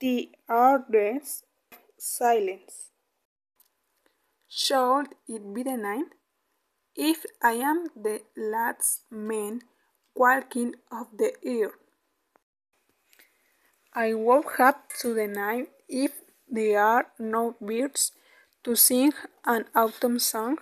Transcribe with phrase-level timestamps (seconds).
[0.00, 1.44] the hardest
[1.98, 2.88] silence.
[4.48, 6.12] Should it be the night?
[6.96, 9.60] If I am the last man
[10.14, 11.76] walking of the earth,
[13.94, 16.12] I woke up to the night if
[16.48, 18.12] there are no birds
[18.64, 19.12] to sing
[19.44, 20.58] an autumn song.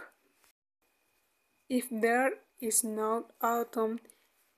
[1.68, 4.00] If there is no autumn,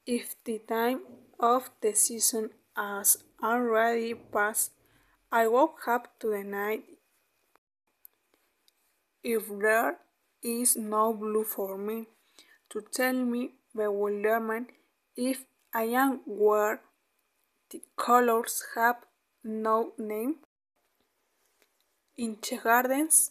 [0.06, 1.00] if the time
[1.38, 2.50] of the season
[2.80, 4.72] has already passed,
[5.30, 6.84] I woke up to the night.
[9.22, 9.98] If there
[10.42, 12.06] is no blue for me
[12.70, 14.68] to tell me bewilderment,
[15.14, 16.80] if I am where
[17.70, 18.96] the colors have
[19.44, 20.36] no name,
[22.16, 23.30] in the garden's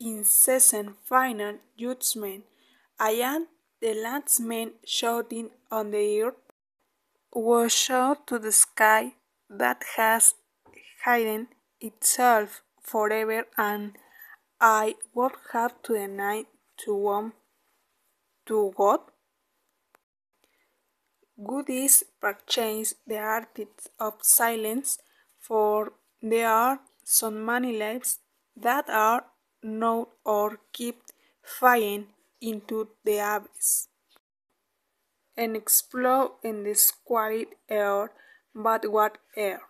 [0.00, 2.44] incessant final judgment,
[2.98, 3.46] I am
[3.80, 6.34] the last man shouting on the earth,
[7.32, 9.14] was shout to the sky
[9.50, 10.34] that has
[11.04, 11.48] hidden
[11.80, 13.96] itself forever and
[14.60, 16.46] I woke up to night
[16.78, 17.32] to warm
[18.46, 19.00] to God.
[21.44, 24.98] Good is perchance the artist of silence,
[25.38, 28.18] for there are so many lives
[28.56, 29.26] that are
[29.62, 31.02] not or keep
[31.42, 32.08] flying
[32.40, 33.88] into the abyss
[35.38, 38.10] and explode in this quiet air,
[38.54, 39.60] but what air?